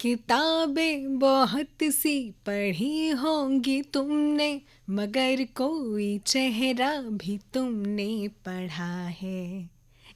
किताबें 0.00 1.18
बहुत 1.18 1.82
सी 1.84 2.18
पढ़ी 2.46 3.08
होंगी 3.10 3.80
तुमने, 3.82 4.60
मगर 4.90 5.44
कोई 5.56 6.18
चेहरा 6.26 6.90
भी 7.02 7.38
तुमने 7.54 8.28
पढ़ा 8.46 8.92
है। 9.20 9.68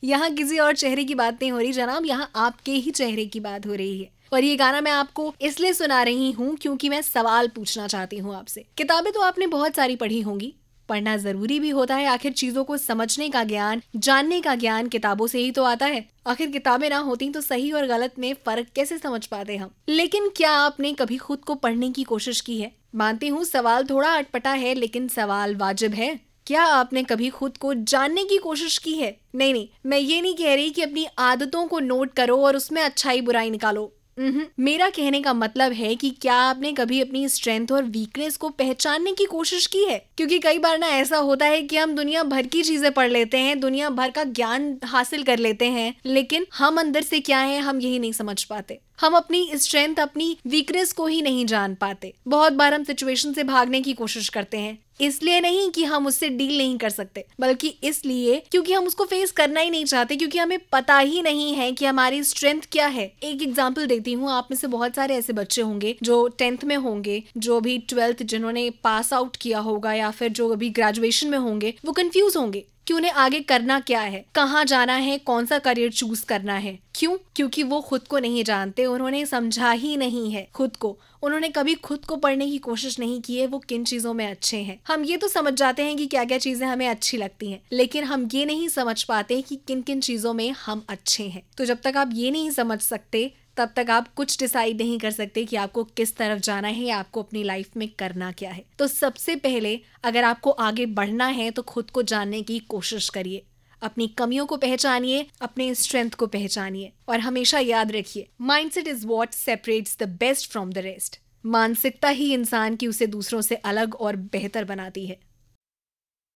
यहाँ 0.03 0.31
किसी 0.31 0.59
और 0.59 0.75
चेहरे 0.75 1.05
की 1.05 1.15
बात 1.15 1.35
नहीं 1.35 1.51
हो 1.53 1.59
रही 1.59 1.73
जनाब, 1.73 2.07
यहाँ 2.07 2.31
आपके 2.37 2.73
ही 2.73 2.91
चेहरे 2.91 3.27
की 3.27 3.41
बात 3.41 3.67
हो 3.67 3.75
रही 3.75 4.01
है। 4.01 4.11
और 4.33 4.45
ये 4.45 4.57
गाना 4.57 4.81
मैं 4.81 4.93
आपको 4.93 5.33
इसलिए 5.41 5.73
सुना 5.73 6.03
रही 6.03 6.31
हूँ 6.33 6.55
क्योंकि 6.57 6.89
मैं 6.89 7.03
सवाल 7.03 7.49
पूछना 7.49 7.87
चाहती 7.87 8.19
हूँ 8.19 8.35
आपसे। 8.37 8.65
किताबें 8.79 9.13
तो 9.13 9.21
आपने 9.21 9.47
बहुत 9.47 9.75
सारी 9.75 9.97
पढ़ी 9.97 10.21
होंगी 10.21 10.55
पढ़ना 10.89 11.17
ज़रूरी 11.17 11.61
भी 11.61 11.71
होता 11.71 11.97
है। 11.97 12.07
आखिर 12.07 12.33
चीज़ों 12.33 12.65
को 12.65 12.77
समझने 12.77 13.29
का 13.29 13.45
ज्ञान, 13.45 13.83
जानने 13.97 14.41
का 14.41 14.55
ज्ञान 14.55 14.89
किताबों 14.89 15.27
से 15.27 15.39
ही 15.39 15.51
तो 15.51 15.65
आता 15.65 15.87
है। 15.87 16.05
आखिर 16.27 16.51
किताबें 16.51 16.89
ना 16.91 16.99
होती 16.99 17.31
तो 17.31 17.41
सही 17.41 17.73
और 17.73 17.87
गलत 17.87 18.15
में 18.19 18.33
फ़र्क 18.47 18.67
कैसे 18.75 18.99
समझ 18.99 19.27
पाते 19.27 19.57
हम? 19.57 19.71
लेकिन 19.89 20.29
क्या 20.29 20.51
आपने 20.51 20.93
कभी 20.93 21.17
खुद 21.17 21.39
को 21.39 21.55
पढ़ने 21.55 21.91
की 21.91 22.03
कोशिश 22.03 22.41
की 22.41 22.61
है? 22.61 22.73
मानती 22.95 23.29
हूँ 23.29 23.45
सवाल 23.45 23.85
थोड़ा 23.85 24.09
अटपटा 24.09 24.51
है, 24.51 24.75
लेकिन 24.75 25.09
सवाल 25.09 25.57
वाजिब 25.57 25.95
है। 25.95 26.21
क्या 26.47 26.63
आपने 26.63 27.03
कभी 27.03 27.29
खुद 27.29 27.57
को 27.57 27.75
जानने 27.75 28.25
की 28.25 28.39
कोशिश 28.39 28.79
की 28.79 28.95
है? 28.95 29.17
नहीं 29.35 29.53
नहीं, 29.53 29.69
मैं 29.87 29.99
ये 29.99 30.21
नहीं 30.21 30.35
कह 30.35 30.55
रही 30.55 30.71
कि 30.71 30.83
अपनी 30.83 31.07
आदतों 31.19 31.67
को 31.67 31.81
नोट 31.81 32.13
करो 32.15 32.37
और 32.37 32.57
उसमें 32.57 32.83
अच्छाई 32.83 33.21
बुराई 33.21 33.51
निकालो। 33.51 33.93
मेरा 34.19 34.89
कहने 34.89 35.21
का 35.21 35.33
मतलब 35.35 35.73
है 35.73 35.95
कि 35.95 36.11
क्या 36.11 36.35
आपने 36.35 36.73
कभी 36.73 37.01
अपनी 37.01 37.29
स्ट्रेंथ 37.29 37.73
और 37.73 37.85
वीकनेस 37.85 38.37
को 38.37 38.49
पहचानने 38.49 39.13
की 39.13 39.25
कोशिश 39.25 39.67
की 39.67 39.85
है? 39.85 39.99
क्योंकि 40.17 40.39
कई 40.39 40.59
बार 40.59 40.79
ना 40.79 40.87
ऐसा 40.87 41.17
होता 41.17 41.47
है 41.47 41.63
कि 41.63 41.77
हम 41.77 41.95
दुनिया 41.95 42.23
भर 42.23 42.47
की 42.47 42.63
चीज़ें 42.63 42.93
पढ़ 42.93 43.11
लेते 43.11 43.39
हैं, 43.39 43.61
दुनिया 43.61 43.91
भर 43.91 44.11
का 44.11 44.25
ज्ञान 44.25 44.79
हासिल 44.85 45.23
कर 45.23 45.39
लेते 45.39 45.65
हैं, 45.65 45.95
लेकिन 46.07 46.47
हम 46.59 46.81
अंदर 46.81 47.03
से 47.03 47.21
क्या 47.21 47.39
है, 47.39 47.61
हम 47.61 47.81
यही 47.81 47.99
नहीं 47.99 48.13
समझ 48.13 48.45
पाते। 48.45 48.81
हम 48.99 49.15
अपनी 49.15 49.49
स्ट्रेंथ 49.55 49.97
अपनी 49.97 50.37
वीकनेस 50.47 50.93
को 50.93 51.07
ही 51.07 51.21
नहीं 51.23 51.45
जान 51.47 51.75
पाते। 51.75 52.13
बहुत 52.29 52.53
बार 52.53 52.75
हम 52.75 52.85
सिचुएशन 52.85 53.33
से 53.33 53.45
भागने 53.45 53.81
की 53.81 53.93
कोशिश 53.93 54.29
करते 54.29 54.59
हैं। 54.59 54.79
इसलिए 55.01 55.41
नहीं 55.41 55.71
कि 55.71 55.85
हम 55.85 56.07
उससे 56.07 56.29
डील 56.29 56.57
नहीं 56.59 56.77
कर 56.79 56.91
सकते, 56.91 57.25
बल्कि 57.41 57.69
इसलिए 57.85 58.39
क्योंकि 58.53 58.73
हम 58.73 58.85
उसको 58.87 59.05
फेस 59.05 59.31
करना 59.33 59.61
ही 59.61 59.71
नहीं 59.71 59.85
चाहते, 59.85 60.17
क्योंकि 60.17 60.39
हमें 60.39 60.59
पता 60.73 60.99
ही 60.99 61.23
नहीं 61.23 61.55
है 61.55 61.71
कि 61.73 61.85
हमारी 61.85 62.23
स्ट्रेंथ 62.25 62.61
क्या 62.73 62.87
है। 62.89 63.07
एक 63.23 63.43
एग्ज़ाम्पल 63.43 63.87
देती 63.87 64.13
हूँ, 64.13 64.31
आप 64.31 64.49
में 64.51 64.57
से 64.59 64.67
बहुत 64.67 64.95
सारे 64.95 65.17
ऐसे 65.17 65.33
बच्चे 65.33 65.63
होंगे 65.63 65.97
जो 66.03 66.27
टेंथ 66.29 66.65
में 66.65 66.77
होंगे, 66.77 67.23
जो 67.37 67.61
भी 67.61 67.79
ट्वेल्थ 67.89 68.23
जिन्होंने 68.25 68.69
पास 68.85 69.13
आउट 69.13 69.37
किया 69.37 69.59
होगा 69.61 69.93
या 69.93 70.11
फिर 70.11 70.29
जो 70.31 70.49
अभी 70.49 70.71
ग्रेजुएशन 70.71 71.29
में 71.29 71.39
होंगे, 71.39 71.75
वो 71.85 71.93
कंफ्यूज 71.93 72.37
होंगे। 72.37 72.65
कि 72.87 72.95
उन्हें 72.95 73.13
आगे 73.13 73.41
करना 73.41 73.81
क्या 73.81 74.01
है, 74.01 74.25
कहाँ 74.35 74.65
जाना 74.65 74.95
है, 74.95 75.19
कौन 75.19 75.47
सा 75.47 75.59
करियर 75.59 75.93
चूज़ 75.93 76.25
करना 76.27 76.55
है। 76.55 76.79
क्यों? 76.95 77.17
क्योंकि 77.37 77.63
वो 77.63 77.81
खुद 77.81 78.07
को 78.09 78.19
नहीं 78.19 78.45
जानते, 78.45 78.87
उन्होंने 78.87 79.27
समझा 79.27 79.71
ही 79.71 79.97
नहीं 79.97 80.31
है 80.31 80.49
खुद 80.55 80.77
को। 80.77 80.99
उन्होंने 81.23 81.49
कभी 81.49 81.75
खुद 81.75 82.05
को 82.05 82.17
पढ़ने 82.17 82.47
की 82.47 82.59
कोशिश 82.59 82.99
नहीं 82.99 83.21
की 83.21 83.39
है, 83.39 83.47
वो 83.47 83.59
किन 83.59 83.85
चीज़ों 83.85 84.15
में 84.15 84.27
अच्छे 84.27 84.57
हैं। 84.57 84.81
हम 84.89 85.05
ये 85.05 85.17
तो 85.17 85.29
समझ 85.29 85.53
जाते 85.53 85.83
हैं 85.83 85.97
कि 85.97 86.07
क्या 86.07 86.25
क्या 86.25 86.39
चीज़ें 86.39 86.67
हमें 86.69 86.89
अच्छी 86.89 87.17
लगती 87.17 87.51
हैं, 87.51 87.61
लेकिन 87.73 88.05
हम 88.05 88.29
ये 88.35 88.45
नहीं 88.45 88.69
समझ 88.69 89.03
पाते 89.03 89.41
कि 89.43 89.57
किन 89.69 89.83
किन 89.83 90.01
चीज़ों 90.01 90.33
में 90.35 90.51
हम 90.51 90.85
अच्छे 90.89 91.25
हैं। 91.25 91.43
तो 91.57 91.65
जब 91.65 91.81
तक 91.85 91.97
आप 91.97 92.11
ये 92.13 92.31
नहीं 92.31 92.51
समझ 92.51 92.81
सकते 92.81 93.33
तब 93.57 93.73
तक 93.77 93.91
आप 93.91 94.13
कुछ 94.15 94.39
डिसाइड 94.39 94.81
नहीं 94.81 94.99
कर 94.99 95.11
सकते 95.11 95.45
कि 95.45 95.57
आपको 95.57 95.85
किस 95.87 96.17
तरफ़ 96.17 96.41
जाना 96.41 96.69
है 96.69 96.85
या 96.85 96.99
आपको 96.99 97.23
अपनी 97.23 97.43
लाइफ 97.43 97.77
में 97.77 97.89
करना 97.89 98.31
क्या 98.33 98.51
है। 98.51 98.65
तो 98.79 98.87
सबसे 98.87 99.37
पहले 99.37 99.79
अगर 100.05 100.25
आपको 100.25 100.51
आगे 100.51 100.87
बढ़ना 100.87 101.27
है 101.27 101.51
तो 101.51 101.63
खुद 101.63 101.91
को 101.91 102.03
जानने 102.03 102.43
की 102.43 102.59
कोशिश 102.59 103.09
करिए। 103.09 103.43
अपनी 103.83 104.07
कमियों 104.09 104.47
को 104.47 104.57
पहचानिए, 104.57 105.27
अपने 105.41 105.75
स्ट्रेंथ 105.75 106.11
को 106.11 106.27
पहचानिए 106.27 106.93
और 107.09 107.21
हमेशा 107.21 107.59
याद 107.59 107.93
रखिए 107.93 108.29
mindset 108.41 108.89
is 108.89 109.07
what 109.07 109.31
separates 109.31 109.97
the 110.01 110.09
best 110.21 110.51
from 110.51 110.73
the 110.73 110.79
rest 110.79 111.21
मानसिकता 111.45 112.09
ही 112.09 112.33
इंसान 112.35 112.77
की 112.77 112.87
उसे 112.87 113.07
दूसरों 113.07 113.41
से 113.41 113.55
अलग 113.55 113.95
और 113.95 114.17
बेहतर 114.17 114.65
बनाती 114.65 115.07
है। 115.07 115.19